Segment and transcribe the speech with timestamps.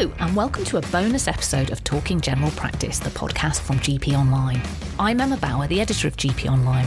[0.00, 4.14] Hello, and welcome to a bonus episode of Talking General Practice, the podcast from GP
[4.14, 4.58] Online.
[4.98, 6.86] I'm Emma Bower, the editor of GP Online.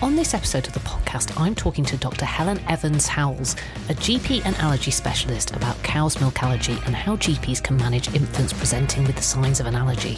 [0.00, 2.24] On this episode of the podcast, I'm talking to Dr.
[2.24, 3.52] Helen Evans Howells,
[3.90, 8.54] a GP and allergy specialist, about cow's milk allergy and how GPs can manage infants
[8.54, 10.16] presenting with the signs of an allergy.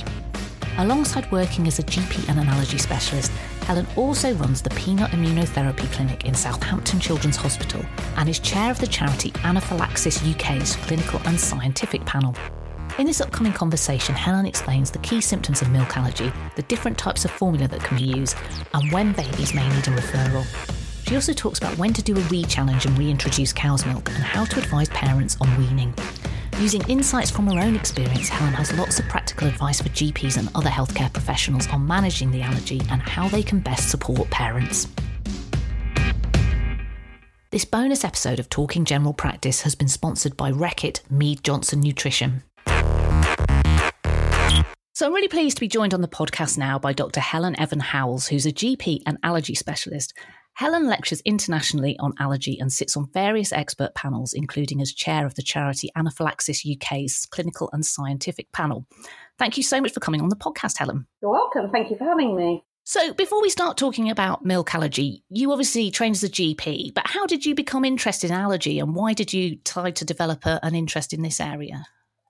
[0.81, 3.31] Alongside working as a GP and an allergy specialist,
[3.67, 7.85] Helen also runs the Peanut Immunotherapy Clinic in Southampton Children's Hospital
[8.17, 12.35] and is chair of the charity Anaphylaxis UK's clinical and scientific panel.
[12.99, 17.27] In this upcoming conversation, Helen explains the key symptoms of milk allergy, the different types
[17.27, 18.39] of formula that can be used,
[18.73, 20.47] and when babies may need a referral.
[21.07, 24.25] She also talks about when to do a re challenge and reintroduce cow's milk and
[24.25, 25.95] how to advise parents on weaning.
[26.61, 30.51] Using insights from her own experience, Helen has lots of practical advice for GPs and
[30.55, 34.87] other healthcare professionals on managing the allergy and how they can best support parents.
[37.51, 42.43] This bonus episode of Talking General Practice has been sponsored by Reckitt Mead Johnson Nutrition.
[44.93, 47.21] So I'm really pleased to be joined on the podcast now by Dr.
[47.21, 50.13] Helen Evan Howells, who's a GP and allergy specialist
[50.61, 55.35] Helen lectures internationally on allergy and sits on various expert panels, including as chair of
[55.35, 58.85] the charity Anaphylaxis UK's clinical and scientific panel.
[59.39, 61.07] Thank you so much for coming on the podcast, Helen.
[61.23, 61.71] You're welcome.
[61.71, 62.63] Thank you for having me.
[62.85, 67.07] So, before we start talking about milk allergy, you obviously trained as a GP, but
[67.07, 70.61] how did you become interested in allergy and why did you try to develop a,
[70.63, 71.87] an interest in this area?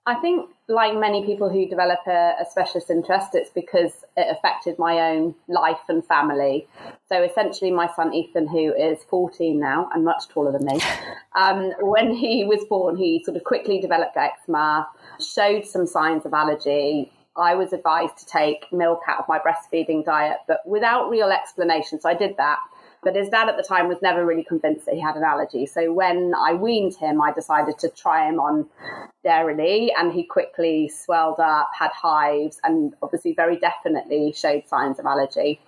[0.07, 4.79] I think, like many people who develop a, a, specialist interest, it's because it affected
[4.79, 6.67] my own life and family.
[7.09, 10.81] So, essentially, my son Ethan, who is 14 now and much taller than me,
[11.37, 14.89] um, when he was born, he sort of quickly developed eczema,
[15.21, 17.13] showed some signs of allergy.
[17.37, 22.01] I was advised to take milk out of my breastfeeding diet, but without real explanation.
[22.01, 22.59] So, I did that.
[23.03, 25.65] But his dad at the time was never really convinced that he had an allergy.
[25.67, 28.69] So when I weaned him, I decided to try him on
[29.25, 35.07] Dairy, and he quickly swelled up, had hives, and obviously very definitely showed signs of
[35.07, 35.61] allergy.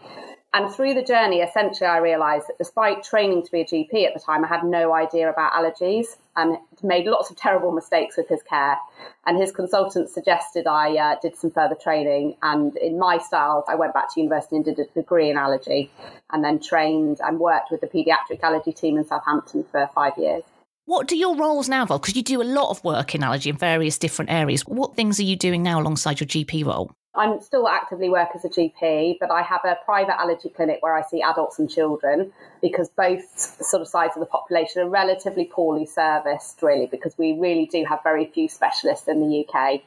[0.54, 4.12] And through the journey, essentially, I realized that despite training to be a GP at
[4.12, 8.28] the time, I had no idea about allergies and made lots of terrible mistakes with
[8.28, 8.76] his care.
[9.24, 12.36] And his consultant suggested I uh, did some further training.
[12.42, 15.90] And in my style, I went back to university and did a degree in allergy
[16.30, 20.42] and then trained and worked with the paediatric allergy team in Southampton for five years.
[20.84, 22.02] What do your roles now involve?
[22.02, 24.62] Because you do a lot of work in allergy in various different areas.
[24.62, 26.92] What things are you doing now alongside your GP role?
[27.14, 30.96] I'm still actively work as a GP, but I have a private allergy clinic where
[30.96, 33.22] I see adults and children because both
[33.62, 37.84] sort of sides of the population are relatively poorly serviced, really, because we really do
[37.84, 39.82] have very few specialists in the UK.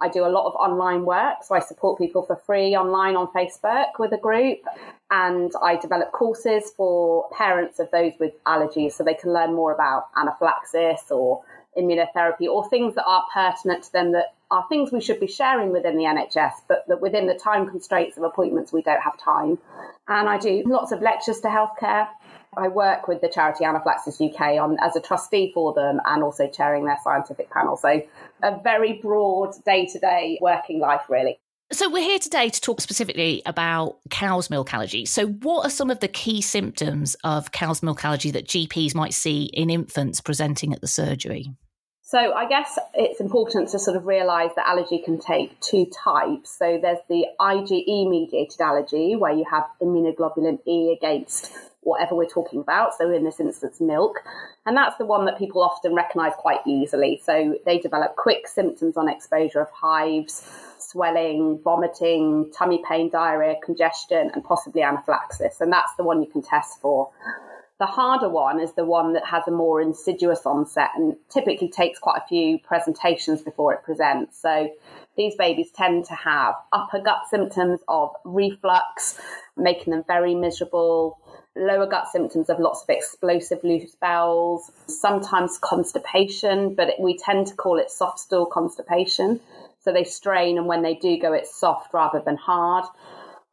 [0.00, 3.26] I do a lot of online work, so I support people for free online on
[3.28, 4.60] Facebook with a group,
[5.10, 9.72] and I develop courses for parents of those with allergies so they can learn more
[9.72, 11.42] about anaphylaxis or
[11.76, 15.70] immunotherapy or things that are pertinent to them that are things we should be sharing
[15.70, 19.58] within the NHS, but that within the time constraints of appointments, we don't have time.
[20.06, 22.08] And I do lots of lectures to healthcare.
[22.56, 26.48] I work with the charity Anaphylaxis UK on as a trustee for them and also
[26.48, 27.76] chairing their scientific panel.
[27.76, 28.02] So
[28.42, 31.38] a very broad day to day working life, really.
[31.70, 35.04] So, we're here today to talk specifically about cow's milk allergy.
[35.04, 39.12] So, what are some of the key symptoms of cow's milk allergy that GPs might
[39.12, 41.52] see in infants presenting at the surgery?
[42.10, 46.48] So I guess it's important to sort of realise that allergy can take two types.
[46.58, 51.52] So there's the IgE mediated allergy, where you have immunoglobulin E against
[51.82, 52.96] whatever we're talking about.
[52.96, 54.20] So in this instance, milk.
[54.64, 57.20] And that's the one that people often recognise quite easily.
[57.22, 64.30] So they develop quick symptoms on exposure of hives, swelling, vomiting, tummy pain, diarrhea, congestion,
[64.32, 65.60] and possibly anaphylaxis.
[65.60, 67.10] And that's the one you can test for.
[67.78, 72.00] The harder one is the one that has a more insidious onset and typically takes
[72.00, 74.40] quite a few presentations before it presents.
[74.40, 74.70] So
[75.16, 79.20] these babies tend to have upper gut symptoms of reflux,
[79.56, 81.20] making them very miserable,
[81.54, 87.54] lower gut symptoms of lots of explosive loose bowels, sometimes constipation, but we tend to
[87.54, 89.40] call it soft stool constipation.
[89.80, 92.86] So they strain, and when they do go, it's soft rather than hard.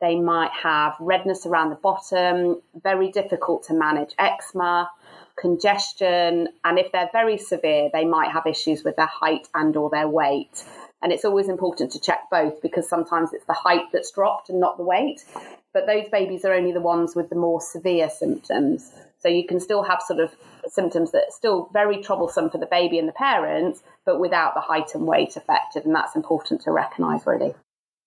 [0.06, 4.92] They might have redness around the bottom, very difficult to manage eczema,
[5.36, 9.90] congestion, and if they're very severe, they might have issues with their height and or
[9.90, 10.64] their weight.
[11.02, 14.60] And it's always important to check both because sometimes it's the height that's dropped and
[14.60, 15.26] not the weight.
[15.74, 18.92] But those babies are only the ones with the more severe symptoms.
[19.18, 20.36] So you can still have sort of
[20.68, 24.62] symptoms that are still very troublesome for the baby and the parents, but without the
[24.62, 25.84] height and weight affected.
[25.84, 27.56] And that's important to recognise, really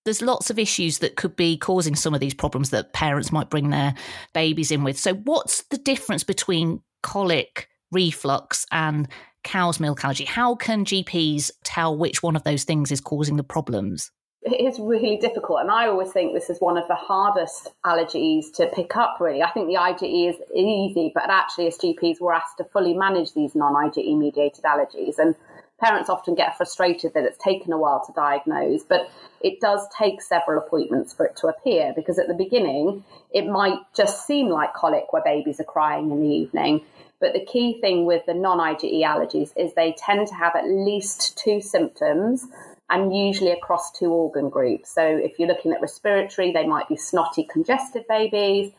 [0.04, 3.50] there's lots of issues that could be causing some of these problems that parents might
[3.50, 3.94] bring their
[4.32, 4.98] babies in with.
[4.98, 9.08] So, what's the difference between colic, reflux, and
[9.44, 10.24] cow's milk allergy.
[10.24, 14.10] How can GPs tell which one of those things is causing the problems?
[14.42, 15.60] It is really difficult.
[15.60, 19.42] And I always think this is one of the hardest allergies to pick up, really.
[19.42, 23.34] I think the IgE is easy, but actually, as GPs, we're asked to fully manage
[23.34, 25.18] these non IgE mediated allergies.
[25.18, 25.34] And
[25.80, 29.10] parents often get frustrated that it's taken a while to diagnose, but
[29.40, 33.78] it does take several appointments for it to appear because at the beginning, it might
[33.94, 36.84] just seem like colic where babies are crying in the evening.
[37.20, 40.69] But the key thing with the non IgE allergies is they tend to have at
[40.69, 42.46] least two symptoms
[42.90, 44.90] and usually across two organ groups.
[44.90, 48.72] So if you're looking at respiratory, they might be snotty, congested babies,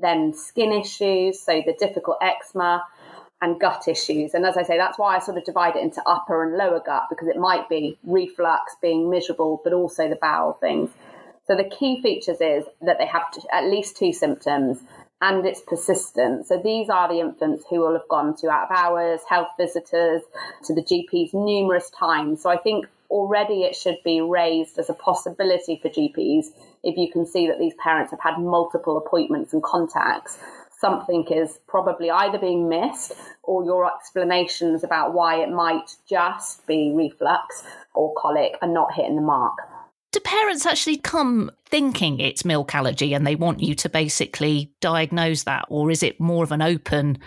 [0.00, 2.84] then skin issues, so the difficult eczema
[3.42, 4.32] and gut issues.
[4.32, 6.80] And as I say, that's why I sort of divide it into upper and lower
[6.80, 10.90] gut because it might be reflux, being miserable, but also the bowel things.
[11.46, 14.78] So the key features is that they have at least two symptoms
[15.20, 16.46] and it's persistent.
[16.46, 20.22] So these are the infants who will have gone to out of hours, health visitors,
[20.66, 22.42] to the GPs numerous times.
[22.42, 26.46] So I think already it should be raised as a possibility for GPs
[26.82, 30.38] if you can see that these parents have had multiple appointments and contacts.
[30.82, 33.12] Something is probably either being missed
[33.44, 37.62] or your explanations about why it might just be reflux
[37.94, 39.56] or colic are not hitting the mark.
[40.10, 45.44] Do parents actually come thinking it's milk allergy and they want you to basically diagnose
[45.44, 47.18] that, or is it more of an open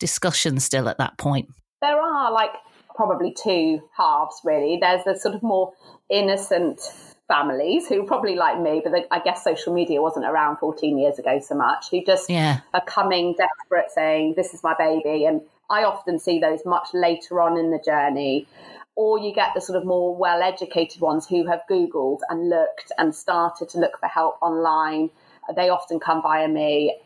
[0.00, 1.48] discussion still at that point?
[1.80, 2.50] There are like
[2.96, 4.76] probably two halves, really.
[4.80, 5.72] There's the sort of more
[6.10, 6.80] innocent
[7.28, 11.38] families who probably like me, but I guess social media wasn't around 14 years ago
[11.38, 12.60] so much, who just yeah.
[12.74, 15.26] are coming desperate saying, This is my baby.
[15.26, 18.48] And I often see those much later on in the journey.
[18.96, 22.90] Or you get the sort of more well educated ones who have Googled and looked
[22.98, 25.10] and started to look for help online.
[25.54, 26.96] They often come via me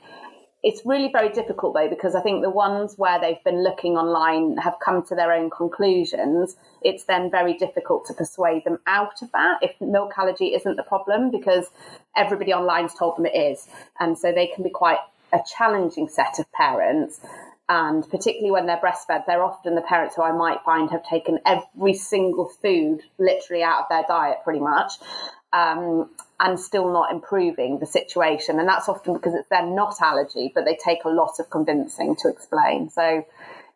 [0.63, 4.57] it's really very difficult though because I think the ones where they've been looking online
[4.59, 6.57] have come to their own conclusions.
[6.83, 10.85] It's then very difficult to persuade them out of that if milk allergy isn't the
[10.85, 11.67] problem because
[12.17, 13.67] everybody online's told them it is,
[13.99, 15.01] and so they can be quite
[15.33, 17.21] a challenging set of parents.
[17.69, 21.39] And particularly when they're breastfed, they're often the parents who I might find have taken
[21.47, 24.95] every single food literally out of their diet pretty much.
[25.53, 26.11] Um,
[26.43, 28.59] and still not improving the situation.
[28.59, 32.17] And that's often because it's they're not allergy, but they take a lot of convincing
[32.17, 32.91] to explain.
[32.91, 33.25] So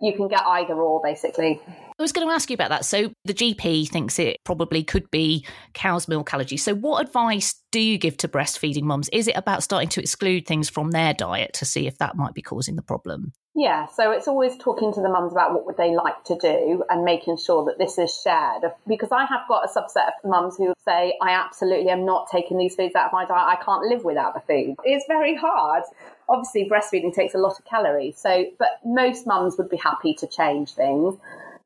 [0.01, 1.61] you can get either or basically.
[1.99, 2.85] I was going to ask you about that.
[2.85, 6.59] So the GP thinks it probably could be cow's milk allergy.
[6.59, 9.09] So what advice do you give to breastfeeding mums?
[9.15, 12.35] Is it about starting to exclude things from their diet to see if that might
[12.35, 13.33] be causing the problem?
[13.55, 16.85] Yeah, so it's always talking to the mums about what would they like to do
[16.91, 18.65] and making sure that this is shared.
[18.87, 22.59] Because I have got a subset of mums who say, I absolutely am not taking
[22.59, 23.59] these foods out of my diet.
[23.59, 24.77] I can't live without the food.
[24.85, 25.85] It's very hard.
[26.29, 28.19] Obviously, breastfeeding takes a lot of calories.
[28.19, 31.17] So, but most mums would be happy to change things.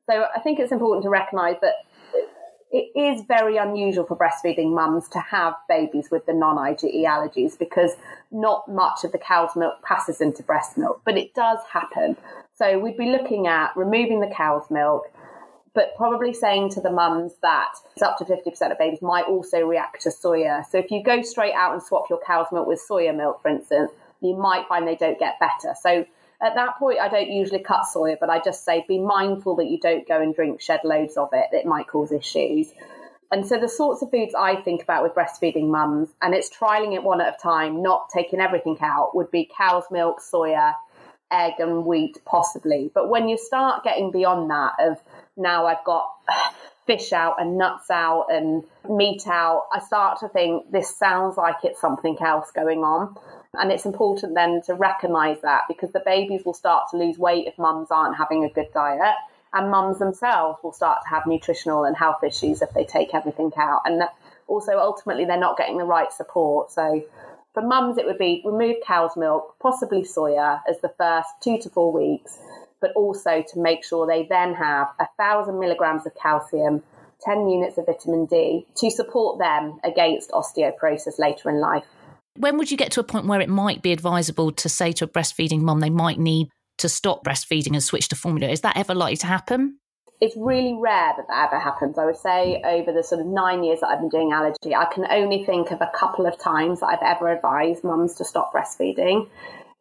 [0.09, 1.75] So I think it's important to recognise that
[2.71, 7.59] it is very unusual for breastfeeding mums to have babies with the non IgE allergies
[7.59, 7.91] because
[8.31, 12.15] not much of the cow's milk passes into breast milk, but it does happen.
[12.53, 15.03] So we'd be looking at removing the cow's milk,
[15.73, 19.65] but probably saying to the mums that it's up to 50% of babies might also
[19.65, 20.63] react to soya.
[20.69, 23.49] So if you go straight out and swap your cow's milk with soya milk, for
[23.49, 25.75] instance, you might find they don't get better.
[25.81, 26.05] So
[26.41, 29.67] at that point, I don't usually cut soya, but I just say be mindful that
[29.67, 31.47] you don't go and drink shed loads of it.
[31.51, 32.71] It might cause issues.
[33.31, 36.93] And so the sorts of foods I think about with breastfeeding mums, and it's trialing
[36.95, 40.73] it one at a time, not taking everything out, would be cow's milk, soya,
[41.31, 42.91] egg, and wheat, possibly.
[42.93, 44.97] But when you start getting beyond that, of
[45.37, 46.09] now I've got
[46.87, 51.63] fish out and nuts out and meat out, I start to think this sounds like
[51.63, 53.15] it's something else going on.
[53.59, 57.47] And it's important then to recognise that because the babies will start to lose weight
[57.47, 59.15] if mums aren't having a good diet.
[59.53, 63.51] And mums themselves will start to have nutritional and health issues if they take everything
[63.57, 63.81] out.
[63.83, 64.03] And
[64.47, 66.71] also, ultimately, they're not getting the right support.
[66.71, 67.03] So,
[67.53, 71.69] for mums, it would be remove cow's milk, possibly soya, as the first two to
[71.69, 72.39] four weeks,
[72.79, 76.83] but also to make sure they then have a thousand milligrams of calcium,
[77.23, 81.83] 10 units of vitamin D to support them against osteoporosis later in life.
[82.41, 85.05] When would you get to a point where it might be advisable to say to
[85.05, 88.51] a breastfeeding mum they might need to stop breastfeeding and switch to formula?
[88.51, 89.77] Is that ever likely to happen?
[90.19, 91.99] It's really rare that that ever happens.
[91.99, 94.85] I would say over the sort of nine years that I've been doing allergy, I
[94.85, 98.51] can only think of a couple of times that I've ever advised mums to stop
[98.51, 99.29] breastfeeding.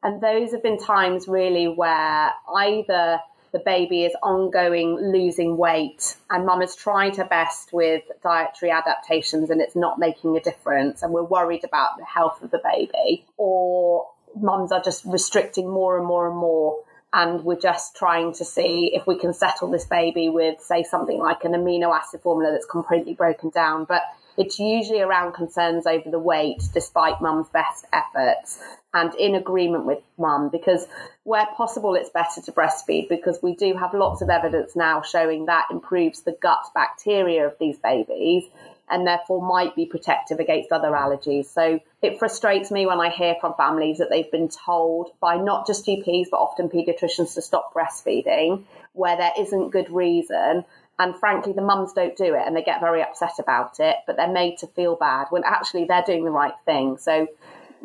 [0.02, 3.20] And those have been times really where either
[3.52, 9.50] the baby is ongoing losing weight and mum has tried her best with dietary adaptations
[9.50, 13.24] and it's not making a difference and we're worried about the health of the baby
[13.36, 18.44] or mums are just restricting more and more and more and we're just trying to
[18.44, 22.52] see if we can settle this baby with, say, something like an amino acid formula
[22.52, 23.84] that's completely broken down.
[23.84, 24.02] But
[24.36, 28.58] it's usually around concerns over the weight, despite mum's best efforts
[28.92, 30.86] and in agreement with mum, because
[31.22, 35.46] where possible, it's better to breastfeed because we do have lots of evidence now showing
[35.46, 38.44] that improves the gut bacteria of these babies
[38.90, 41.46] and therefore might be protective against other allergies.
[41.46, 45.68] So it frustrates me when I hear from families that they've been told by not
[45.68, 50.64] just GPs, but often paediatricians to stop breastfeeding where there isn't good reason.
[51.00, 54.16] And frankly, the mums don't do it and they get very upset about it, but
[54.16, 56.98] they're made to feel bad when actually they're doing the right thing.
[56.98, 57.26] So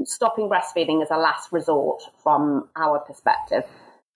[0.04, 3.64] stopping breastfeeding is a last resort from our perspective.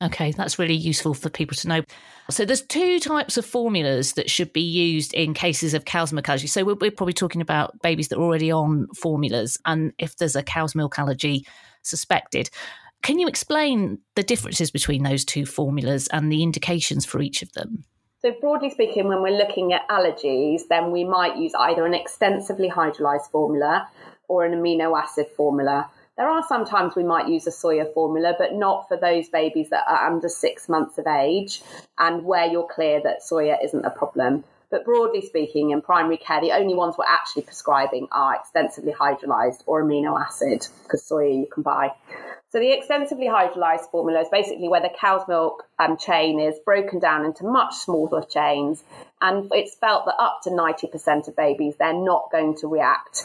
[0.03, 1.83] Okay, that's really useful for people to know.
[2.29, 6.27] So there's two types of formulas that should be used in cases of cow's milk
[6.27, 6.47] allergy.
[6.47, 10.35] So we're, we're, probably talking about babies that are already on formulas, and if there's
[10.35, 11.45] a cow's milk allergy
[11.83, 12.49] suspected.
[13.01, 17.53] Can you explain the differences between those two formulas and the indications for each of
[17.53, 17.85] them?
[18.21, 22.69] So, broadly speaking, when we're looking at allergies, then we might use either an extensively
[22.69, 23.87] hydrolyzed formula
[24.27, 25.89] or an amino acid formula.
[26.17, 29.85] There are sometimes we might use a soya formula, but not for those babies that
[29.87, 31.61] are under six months of age
[31.97, 34.43] and where you're clear that soya isn't a problem.
[34.69, 39.63] But broadly speaking, in primary care, the only ones we're actually prescribing are extensively hydrolyzed
[39.65, 41.93] or amino acid, because soya you can buy.
[42.51, 46.99] So the extensively hydrolyzed formula is basically where the cow's milk um, chain is broken
[46.99, 48.83] down into much smaller chains,
[49.21, 53.23] and it's felt that up to 90% of babies they're not going to react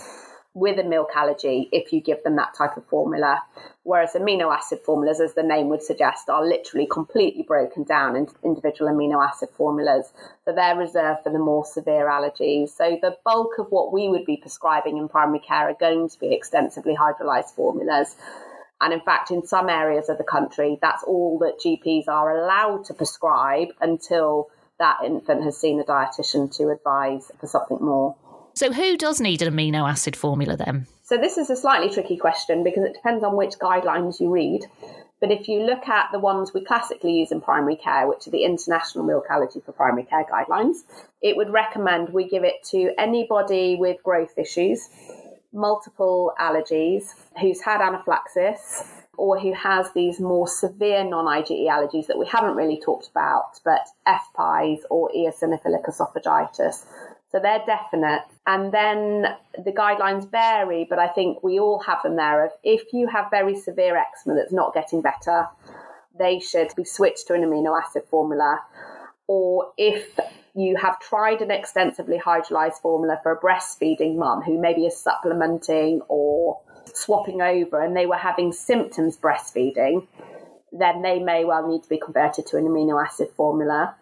[0.52, 3.42] with a milk allergy if you give them that type of formula.
[3.82, 8.34] Whereas amino acid formulas, as the name would suggest, are literally completely broken down into
[8.44, 10.12] individual amino acid formulas.
[10.44, 12.70] So they're reserved for the more severe allergies.
[12.76, 16.20] So the bulk of what we would be prescribing in primary care are going to
[16.20, 18.14] be extensively hydrolyzed formulas.
[18.80, 22.84] And in fact, in some areas of the country, that's all that GPs are allowed
[22.86, 28.16] to prescribe until that infant has seen a dietitian to advise for something more.
[28.54, 30.86] So, who does need an amino acid formula then?
[31.02, 34.62] So, this is a slightly tricky question because it depends on which guidelines you read.
[35.20, 38.30] But if you look at the ones we classically use in primary care, which are
[38.30, 40.82] the International Milk Allergy for Primary Care guidelines,
[41.22, 44.88] it would recommend we give it to anybody with growth issues,
[45.54, 48.84] multiple allergies, who's had anaphylaxis,
[49.16, 53.60] or who has these more severe non IgE allergies that we haven't really talked about,
[53.64, 56.84] but FPIES or eosinophilic esophagitis.
[57.30, 58.22] So they're definite.
[58.46, 59.26] And then
[59.64, 63.56] the guidelines vary, but I think we all have them there if you have very
[63.56, 65.48] severe eczema that's not getting better,
[66.16, 68.60] they should be switched to an amino acid formula.
[69.26, 70.18] Or if
[70.54, 76.00] you have tried an extensively hydrolyzed formula for a breastfeeding mum who maybe is supplementing
[76.08, 76.60] or
[76.92, 80.06] swapping over and they were having symptoms breastfeeding,
[80.72, 83.96] then they may well need to be converted to an amino acid formula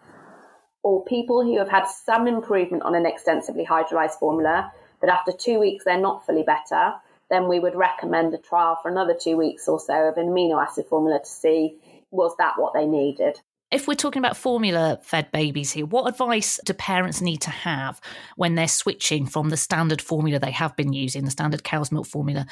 [0.83, 5.59] or people who have had some improvement on an extensively hydrolyzed formula, but after two
[5.59, 6.93] weeks they're not fully better,
[7.29, 10.61] then we would recommend a trial for another two weeks or so of an amino
[10.61, 11.77] acid formula to see
[12.11, 13.39] was that what they needed.
[13.73, 17.99] If we're talking about formula fed babies here, what advice do parents need to have
[18.35, 22.05] when they're switching from the standard formula they have been using, the standard cow's milk
[22.05, 22.45] formula,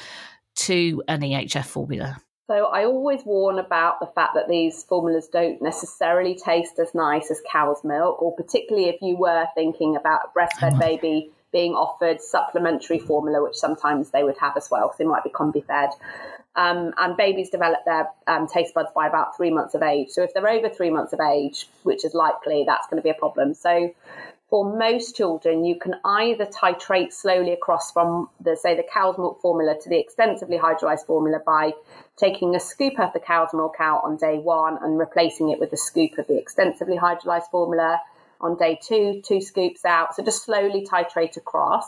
[0.56, 2.20] to an EHF formula?
[2.48, 7.30] So I always warn about the fact that these formulas don't necessarily taste as nice
[7.30, 11.74] as cow's milk, or particularly if you were thinking about a breastfed oh baby being
[11.74, 15.64] offered supplementary formula, which sometimes they would have as well, because they might be combi
[15.64, 15.90] fed.
[16.54, 20.10] Um, and babies develop their um, taste buds by about three months of age.
[20.10, 23.10] So if they're over three months of age, which is likely, that's going to be
[23.10, 23.54] a problem.
[23.54, 23.94] So
[24.50, 29.40] for most children, you can either titrate slowly across from the, say, the cow's milk
[29.40, 31.72] formula to the extensively hydrolyzed formula by
[32.18, 35.72] taking a scoop of the cow's milk out on day one and replacing it with
[35.72, 37.98] a scoop of the extensively hydrolyzed formula.
[38.42, 40.14] On day two, two scoops out.
[40.14, 41.84] So just slowly titrate across.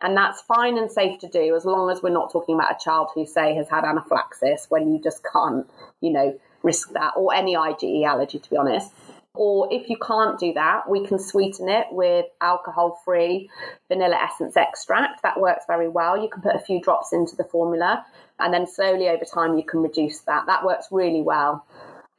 [0.00, 2.82] And that's fine and safe to do as long as we're not talking about a
[2.82, 5.68] child who, say, has had anaphylaxis when you just can't,
[6.00, 8.92] you know, risk that or any IgE allergy, to be honest.
[9.34, 13.48] Or if you can't do that, we can sweeten it with alcohol free
[13.88, 15.22] vanilla essence extract.
[15.22, 16.20] That works very well.
[16.20, 18.04] You can put a few drops into the formula
[18.40, 20.46] and then slowly over time you can reduce that.
[20.46, 21.64] That works really well.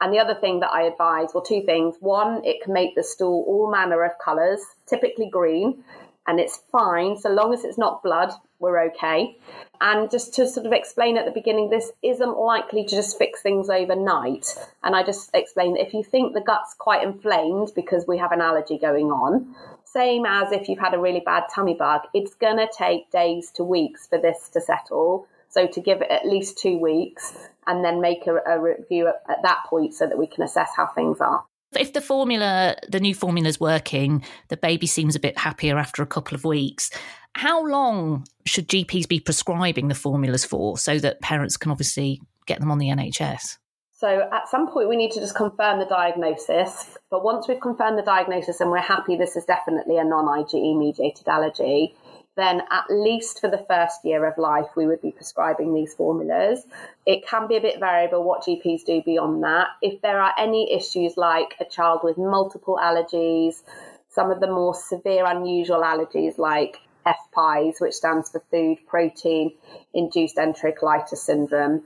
[0.02, 1.94] And the other thing that I advise, well, two things.
[2.00, 5.84] One, it can make the stool all manner of colours, typically green,
[6.26, 9.36] and it's fine so long as it's not blood we're okay.
[9.80, 13.42] And just to sort of explain at the beginning, this isn't likely to just fix
[13.42, 14.46] things overnight.
[14.82, 18.32] And I just explained that if you think the gut's quite inflamed because we have
[18.32, 19.54] an allergy going on,
[19.84, 23.52] same as if you've had a really bad tummy bug, it's going to take days
[23.52, 25.28] to weeks for this to settle.
[25.52, 29.22] So to give it at least two weeks and then make a, a review at,
[29.28, 31.44] at that point so that we can assess how things are.
[31.78, 36.02] If the formula, the new formula is working, the baby seems a bit happier after
[36.02, 36.90] a couple of weeks.
[37.34, 42.60] How long should GPs be prescribing the formulas for so that parents can obviously get
[42.60, 43.56] them on the NHS?
[44.02, 46.98] So at some point, we need to just confirm the diagnosis.
[47.08, 50.76] But once we've confirmed the diagnosis and we're happy this is definitely a non IgE
[50.76, 51.94] mediated allergy,
[52.36, 56.64] then at least for the first year of life, we would be prescribing these formulas.
[57.04, 59.68] It can be a bit variable what GPs do beyond that.
[59.82, 63.62] If there are any issues like a child with multiple allergies,
[64.08, 69.52] some of the more severe, unusual allergies like FPIES, which stands for food protein
[69.92, 71.82] induced enterocolitis syndrome,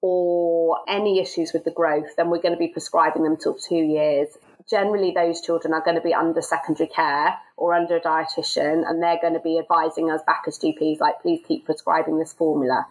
[0.00, 3.74] or any issues with the growth, then we're going to be prescribing them till two
[3.74, 4.28] years.
[4.68, 9.02] Generally, those children are going to be under secondary care or under a dietitian, and
[9.02, 12.86] they're going to be advising us back as GPs, like, please keep prescribing this formula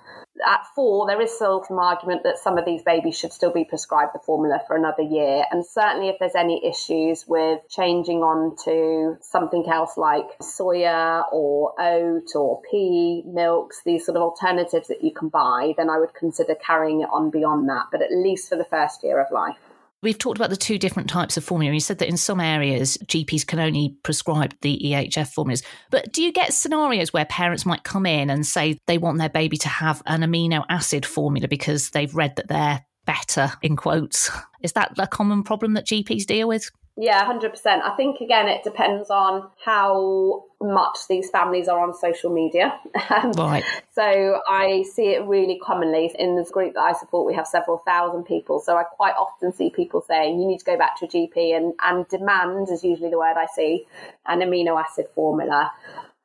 [0.46, 3.64] at four, there is still some argument that some of these babies should still be
[3.64, 5.46] prescribed the formula for another year.
[5.52, 11.74] And certainly, if there's any issues with changing on to something else like soya or
[11.80, 16.14] oat or pea milks, these sort of alternatives that you can buy, then I would
[16.14, 19.58] consider carrying it on beyond that, but at least for the first year of life.
[20.06, 21.74] We've talked about the two different types of formula.
[21.74, 25.64] You said that in some areas, GPs can only prescribe the EHF formulas.
[25.90, 29.30] But do you get scenarios where parents might come in and say they want their
[29.30, 34.30] baby to have an amino acid formula because they've read that they're better, in quotes?
[34.62, 36.70] Is that a common problem that GPs deal with?
[36.98, 37.66] Yeah, 100%.
[37.66, 42.80] I think, again, it depends on how much these families are on social media.
[43.08, 43.64] Um, right.
[43.94, 47.28] So I see it really commonly in this group that I support.
[47.28, 48.60] We have several thousand people.
[48.60, 51.56] So I quite often see people saying, you need to go back to a GP
[51.56, 53.86] and, and demand is usually the word I see,
[54.26, 55.72] an amino acid formula.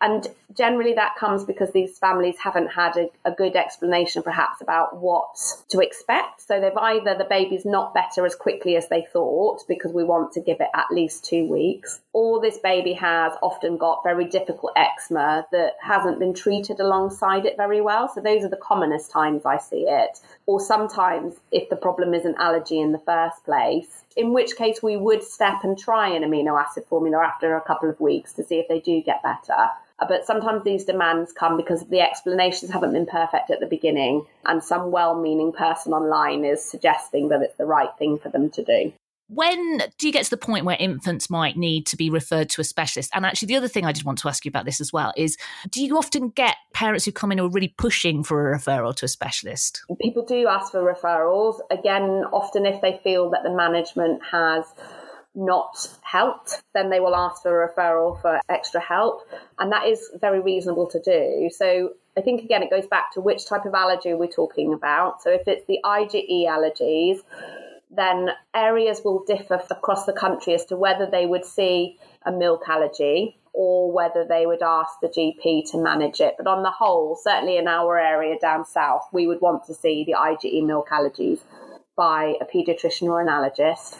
[0.02, 0.26] And
[0.56, 5.36] generally, that comes because these families haven't had a, a, good explanation, perhaps, about what
[5.68, 6.40] to expect.
[6.40, 10.32] So they've either the baby's not better as quickly as they thought because we want
[10.32, 14.72] to give it at least two weeks, or this baby has often got very difficult
[14.74, 18.08] eczema that hasn't been treated alongside it very well.
[18.08, 20.18] So those are the commonest times I see it.
[20.50, 24.82] Or sometimes if the problem is an allergy in the first place, in which case
[24.82, 28.42] we would step and try an amino acid formula after a couple of weeks to
[28.42, 29.68] see if they do get better.
[30.00, 34.26] Uh, but sometimes these demands come because the explanations haven't been perfect at the beginning,
[34.44, 38.50] and some well meaning person online is suggesting that it's the right thing for them
[38.50, 38.92] to do.
[39.32, 42.60] When do you get to the point where infants might need to be referred to
[42.60, 43.10] a specialist?
[43.14, 45.12] And actually, the other thing I did want to ask you about this as well
[45.16, 45.36] is
[45.70, 48.94] do you often get parents who come in who are really pushing for a referral
[48.96, 49.82] to a specialist?
[50.00, 51.60] People do ask for referrals.
[51.70, 54.64] Again, often if they feel that the management has
[55.36, 59.22] not helped, then they will ask for a referral for extra help.
[59.60, 61.50] And that is very reasonable to do.
[61.52, 65.22] So I think, again, it goes back to which type of allergy we're talking about.
[65.22, 67.20] So if it's the IgE allergies,
[67.90, 72.68] then areas will differ across the country as to whether they would see a milk
[72.68, 76.34] allergy or whether they would ask the GP to manage it.
[76.38, 80.04] But on the whole, certainly in our area down south, we would want to see
[80.04, 81.40] the IgE milk allergies
[81.96, 83.96] by a paediatrician or an allergist.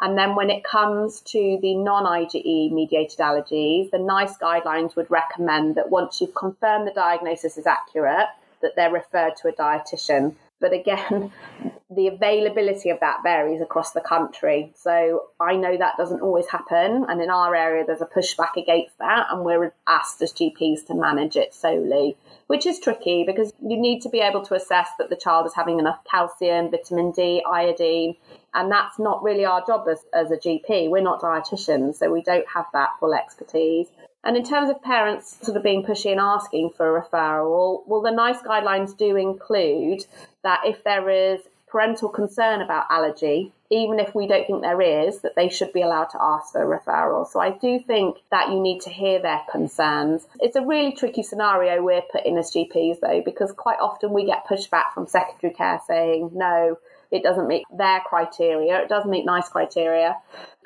[0.00, 5.10] And then when it comes to the non IgE mediated allergies, the NICE guidelines would
[5.10, 8.28] recommend that once you've confirmed the diagnosis is accurate,
[8.62, 10.34] that they're referred to a dietitian.
[10.60, 11.32] But again,
[11.90, 14.72] the availability of that varies across the country.
[14.76, 17.06] So I know that doesn't always happen.
[17.08, 19.26] And in our area, there's a pushback against that.
[19.30, 22.16] And we're asked as GPs to manage it solely,
[22.46, 25.54] which is tricky because you need to be able to assess that the child is
[25.54, 28.16] having enough calcium, vitamin D, iodine,
[28.54, 30.90] and that's not really our job as, as a GP.
[30.90, 33.88] We're not dietitians, so we don't have that full expertise.
[34.24, 38.02] And in terms of parents sort of being pushy and asking for a referral, well,
[38.02, 40.04] the NICE guidelines do include
[40.42, 45.20] that if there is parental concern about allergy, even if we don't think there is,
[45.20, 47.30] that they should be allowed to ask for a referral.
[47.30, 50.26] So I do think that you need to hear their concerns.
[50.40, 54.24] It's a really tricky scenario we're put in as GPs, though, because quite often we
[54.24, 56.78] get pushback from secondary care saying, no,
[57.10, 58.80] it doesn't meet their criteria.
[58.82, 60.16] It doesn't meet NICE criteria.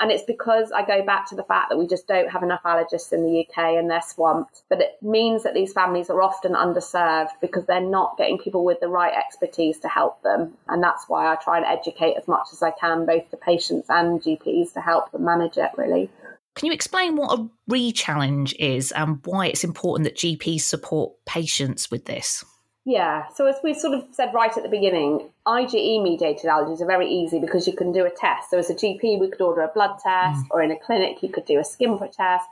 [0.00, 2.62] And it's because I go back to the fact that we just don't have enough
[2.64, 4.62] allergists in the UK and they're swamped.
[4.68, 8.80] But it means that these families are often underserved because they're not getting people with
[8.80, 10.54] the right expertise to help them.
[10.68, 13.88] And that's why I try and educate as much as I can, both the patients
[13.88, 16.10] and GPs, to help them manage it, really.
[16.54, 21.12] Can you explain what a re challenge is and why it's important that GPs support
[21.24, 22.44] patients with this?
[22.84, 26.86] Yeah, so as we sort of said right at the beginning, IgE mediated allergies are
[26.86, 28.50] very easy because you can do a test.
[28.50, 30.48] So as a GP, we could order a blood test, mm.
[30.50, 32.44] or in a clinic, you could do a skin prick test,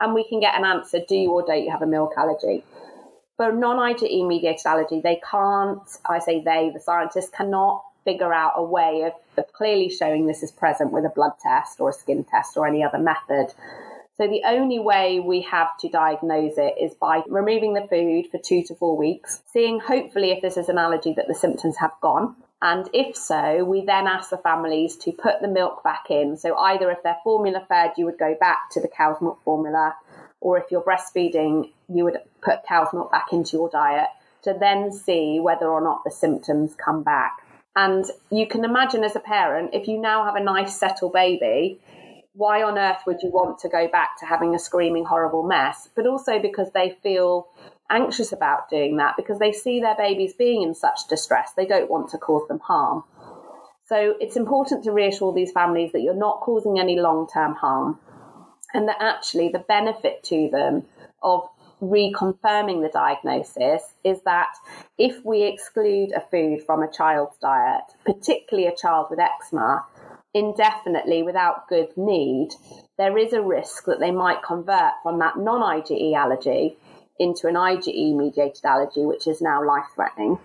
[0.00, 2.64] and we can get an answer do you or don't you have a milk allergy?
[3.36, 8.54] For non IgE mediated allergy, they can't, I say they, the scientists cannot figure out
[8.56, 11.92] a way of, of clearly showing this is present with a blood test or a
[11.92, 13.52] skin test or any other method.
[14.18, 18.38] So the only way we have to diagnose it is by removing the food for
[18.38, 21.92] two to four weeks, seeing hopefully if this is an allergy that the symptoms have
[22.00, 22.34] gone.
[22.62, 26.38] And if so, we then ask the families to put the milk back in.
[26.38, 29.94] So either if they're formula fed, you would go back to the cow's milk formula,
[30.40, 34.08] or if you're breastfeeding, you would put cow's milk back into your diet
[34.42, 37.42] to then see whether or not the symptoms come back.
[37.74, 41.78] And you can imagine as a parent, if you now have a nice settle baby,
[42.36, 45.88] why on earth would you want to go back to having a screaming, horrible mess?
[45.96, 47.48] But also because they feel
[47.90, 51.52] anxious about doing that because they see their babies being in such distress.
[51.56, 53.04] They don't want to cause them harm.
[53.88, 57.98] So it's important to reassure these families that you're not causing any long term harm
[58.74, 60.84] and that actually the benefit to them
[61.22, 61.48] of
[61.80, 64.54] reconfirming the diagnosis is that
[64.98, 69.84] if we exclude a food from a child's diet, particularly a child with eczema,
[70.36, 72.50] indefinitely without good need,
[72.98, 76.76] there is a risk that they might convert from that non IgE allergy
[77.18, 80.38] into an IgE mediated allergy, which is now life threatening.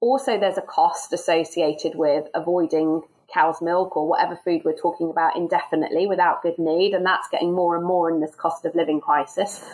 [0.00, 5.36] Also, there's a cost associated with avoiding cow's milk or whatever food we're talking about
[5.36, 9.00] indefinitely without good need, and that's getting more and more in this cost of living
[9.00, 9.64] crisis.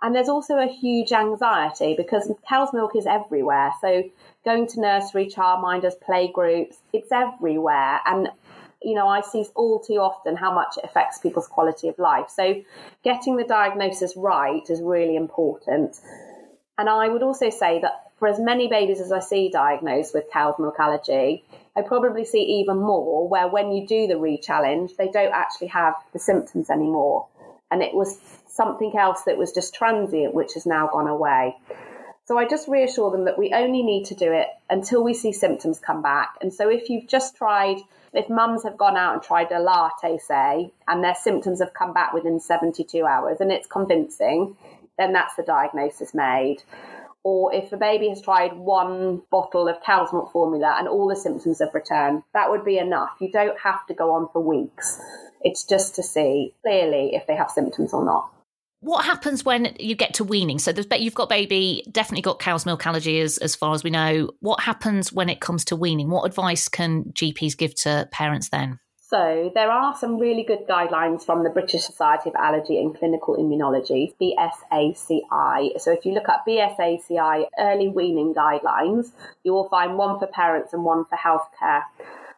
[0.00, 3.72] And there's also a huge anxiety because cow's milk is everywhere.
[3.80, 4.04] So
[4.44, 8.00] going to nursery, childminders, play groups, it's everywhere.
[8.06, 8.28] And
[8.82, 12.30] you know, I see all too often how much it affects people's quality of life.
[12.30, 12.62] So,
[13.02, 15.98] getting the diagnosis right is really important.
[16.76, 20.30] And I would also say that for as many babies as I see diagnosed with
[20.32, 21.44] cow's milk allergy,
[21.76, 25.94] I probably see even more where when you do the re-challenge, they don't actually have
[26.12, 27.26] the symptoms anymore.
[27.70, 31.56] And it was something else that was just transient, which has now gone away.
[32.24, 35.32] So I just reassure them that we only need to do it until we see
[35.32, 36.34] symptoms come back.
[36.40, 37.78] And so if you've just tried
[38.18, 41.92] if mums have gone out and tried a latte, say, and their symptoms have come
[41.92, 44.56] back within 72 hours and it's convincing,
[44.98, 46.56] then that's the diagnosis made.
[47.22, 51.14] Or if a baby has tried one bottle of cow's milk formula and all the
[51.14, 53.10] symptoms have returned, that would be enough.
[53.20, 55.00] You don't have to go on for weeks.
[55.42, 58.32] It's just to see clearly if they have symptoms or not.
[58.80, 60.58] What happens when you get to weaning?
[60.60, 64.30] So you've got baby, definitely got cow's milk allergy as, as far as we know.
[64.40, 66.10] What happens when it comes to weaning?
[66.10, 68.78] What advice can GPs give to parents then?
[69.10, 73.36] So there are some really good guidelines from the British Society of Allergy and Clinical
[73.36, 75.80] Immunology, BSACI.
[75.80, 79.12] So if you look at BSACI early weaning guidelines,
[79.44, 81.84] you will find one for parents and one for healthcare.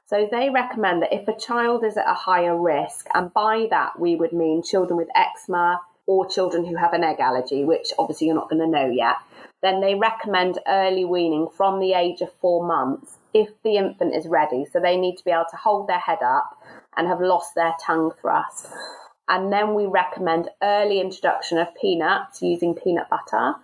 [0.07, 3.99] So they recommend that if a child is at a higher risk, and by that
[3.99, 8.27] we would mean children with eczema, or children who have an egg allergy, which obviously
[8.27, 9.15] you're not going to know yet,
[9.63, 14.27] then they recommend early weaning from the age of four months if the infant is
[14.27, 14.67] ready.
[14.73, 16.51] So they need to be able to hold their head up
[16.97, 18.67] and have lost their tongue thrust.
[19.29, 23.55] And then we recommend early introduction of peanuts using peanut butter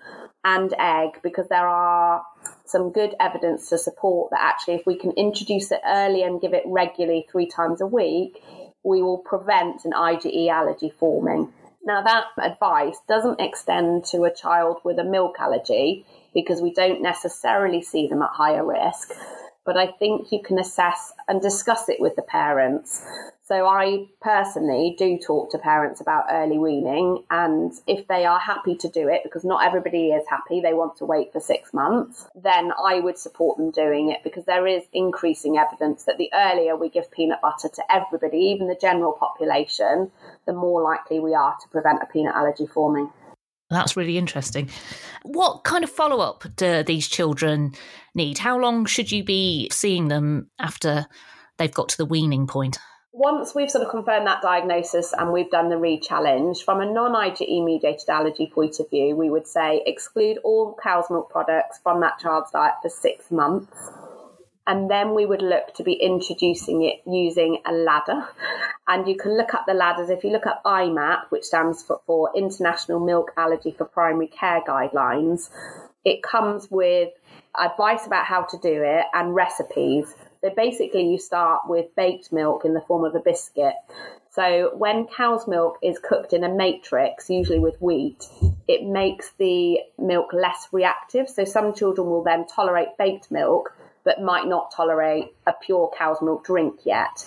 [0.44, 2.22] and egg because there are
[2.64, 6.54] some good evidence to support that actually if we can introduce it early and give
[6.54, 8.40] it regularly three times a week,
[8.84, 11.52] we will prevent an IgE allergy forming.
[11.86, 17.00] Now, that advice doesn't extend to a child with a milk allergy because we don't
[17.00, 19.12] necessarily see them at higher risk.
[19.64, 23.06] But I think you can assess and discuss it with the parents
[23.48, 28.74] so I personally do talk to parents about early weaning, and if they are happy
[28.74, 32.26] to do it, because not everybody is happy, they want to wait for six months,
[32.34, 36.76] then I would support them doing it because there is increasing evidence that the earlier
[36.76, 40.10] we give peanut butter to everybody, even the general population,
[40.46, 43.12] the more likely we are to prevent a peanut allergy forming.
[43.70, 44.70] That's really interesting.
[45.22, 47.74] What kind of follow up do these children
[48.12, 48.38] need?
[48.38, 51.06] How long should you be seeing them after
[51.58, 52.78] they've got to the weaning point?
[53.16, 57.64] Once we've sort of confirmed that diagnosis and we've done the re-challenge, from a non-IgE
[57.64, 62.18] mediated allergy point of view, we would say exclude all cow's milk products from that
[62.18, 63.72] child's diet for six months.
[64.66, 68.28] And then we would look to be introducing it using a ladder.
[68.86, 70.10] And you can look up the ladders.
[70.10, 74.60] If you look up IMAP, which stands for, for International Milk Allergy for Primary Care
[74.68, 75.48] Guidelines,
[76.04, 77.08] it comes with
[77.58, 80.14] advice about how to do it and recipes.
[80.42, 83.74] So basically, you start with baked milk in the form of a biscuit.
[84.30, 88.28] So when cow's milk is cooked in a matrix, usually with wheat,
[88.68, 91.28] it makes the milk less reactive.
[91.28, 96.20] So some children will then tolerate baked milk, but might not tolerate a pure cow's
[96.20, 97.26] milk drink yet.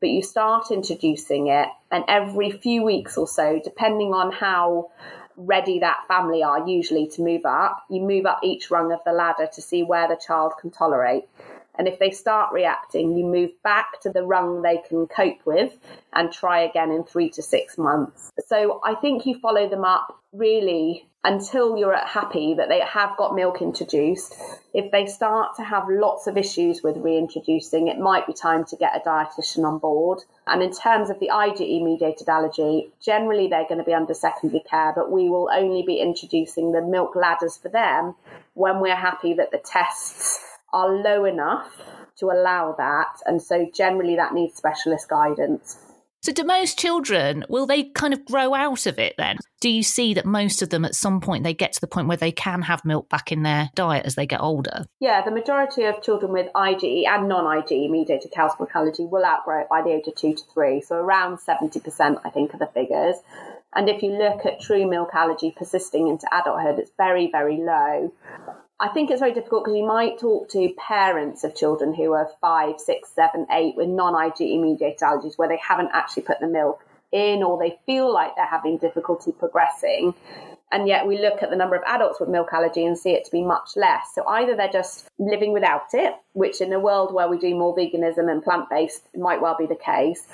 [0.00, 4.90] But you start introducing it, and every few weeks or so, depending on how
[5.36, 7.84] ready that family are usually to move up.
[7.88, 11.24] You move up each rung of the ladder to see where the child can tolerate.
[11.80, 15.72] And if they start reacting, you move back to the rung they can cope with
[16.12, 18.30] and try again in three to six months.
[18.48, 23.34] So I think you follow them up really until you're happy that they have got
[23.34, 24.34] milk introduced.
[24.74, 28.76] If they start to have lots of issues with reintroducing, it might be time to
[28.76, 30.18] get a dietitian on board.
[30.46, 34.64] And in terms of the IgE mediated allergy, generally they're going to be under secondary
[34.68, 38.16] care, but we will only be introducing the milk ladders for them
[38.52, 41.80] when we're happy that the tests are low enough
[42.18, 43.20] to allow that.
[43.26, 45.78] And so generally that needs specialist guidance.
[46.22, 49.38] So, do most children, will they kind of grow out of it then?
[49.62, 52.08] Do you see that most of them at some point they get to the point
[52.08, 54.84] where they can have milk back in their diet as they get older?
[55.00, 59.24] Yeah, the majority of children with IgE and non IgE mediated cow's milk allergy will
[59.24, 60.82] outgrow it by the age of two to three.
[60.82, 63.16] So, around 70%, I think, are the figures.
[63.74, 68.12] And if you look at true milk allergy persisting into adulthood, it's very, very low.
[68.82, 72.30] I think it's very difficult because you might talk to parents of children who are
[72.40, 76.48] five, six, seven, eight with non IgE mediated allergies where they haven't actually put the
[76.48, 80.14] milk in or they feel like they're having difficulty progressing.
[80.72, 83.26] And yet we look at the number of adults with milk allergy and see it
[83.26, 84.14] to be much less.
[84.14, 87.76] So either they're just living without it, which in a world where we do more
[87.76, 90.26] veganism and plant based might well be the case.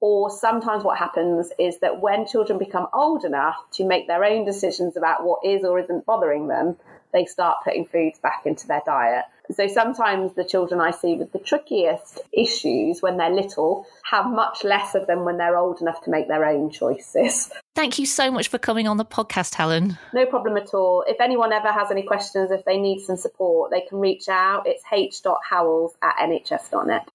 [0.00, 4.46] Or sometimes what happens is that when children become old enough to make their own
[4.46, 6.76] decisions about what is or isn't bothering them,
[7.12, 9.24] they start putting foods back into their diet.
[9.52, 14.62] So sometimes the children I see with the trickiest issues when they're little have much
[14.62, 17.50] less of them when they're old enough to make their own choices.
[17.74, 19.98] Thank you so much for coming on the podcast, Helen.
[20.12, 21.04] No problem at all.
[21.06, 24.66] If anyone ever has any questions, if they need some support, they can reach out.
[24.66, 27.08] It's h.howells at nhs.net.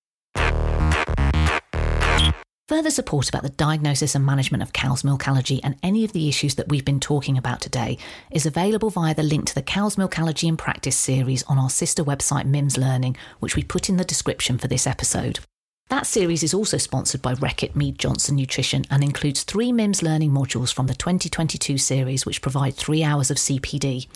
[2.68, 6.28] Further support about the diagnosis and management of cow's milk allergy and any of the
[6.28, 7.96] issues that we've been talking about today
[8.32, 11.70] is available via the link to the Cow's Milk Allergy in Practice series on our
[11.70, 15.42] sister website MIMS Learning, which we put in the description for this episode.
[15.90, 20.32] That series is also sponsored by Reckitt Mead Johnson Nutrition and includes three MIMS learning
[20.32, 24.08] modules from the 2022 series, which provide three hours of CPD.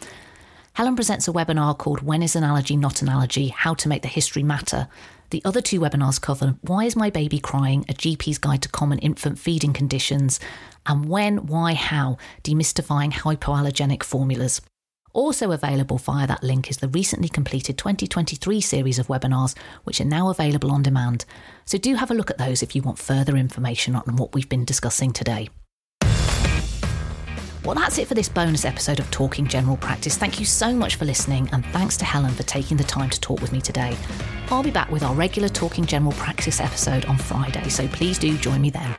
[0.73, 3.49] Helen presents a webinar called When is an Allergy Not an Allergy?
[3.49, 4.87] How to Make the History Matter,
[5.29, 7.85] the other two webinars cover Why is my baby crying?
[7.87, 10.39] A GP's guide to common infant feeding conditions,
[10.85, 14.61] and When, Why, How demystifying hypoallergenic formulas.
[15.13, 20.05] Also available via that link is the recently completed 2023 series of webinars, which are
[20.05, 21.25] now available on demand.
[21.65, 24.49] So do have a look at those if you want further information on what we've
[24.49, 25.49] been discussing today.
[27.65, 30.17] Well, that's it for this bonus episode of Talking General Practice.
[30.17, 33.19] Thank you so much for listening, and thanks to Helen for taking the time to
[33.19, 33.97] talk with me today.
[34.49, 38.37] I'll be back with our regular Talking General Practice episode on Friday, so please do
[38.37, 38.95] join me then.